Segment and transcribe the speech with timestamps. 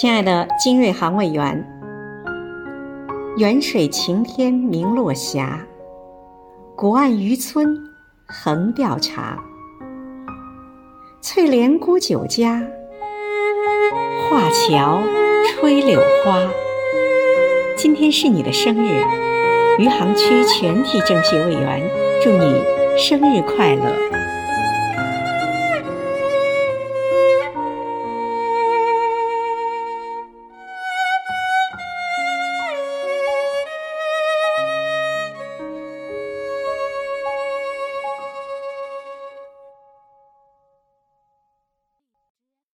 [0.00, 1.66] 亲爱的金瑞航委员，
[3.36, 5.66] 远水晴天明落霞，
[6.76, 7.76] 古岸渔村
[8.24, 9.42] 横钓茶，
[11.20, 12.62] 翠帘沽酒家，
[14.30, 15.02] 画桥
[15.48, 16.48] 吹柳花。
[17.76, 19.02] 今天是你的生日，
[19.80, 21.82] 余杭区全体政协委员
[22.22, 22.62] 祝你
[22.96, 24.17] 生日快乐。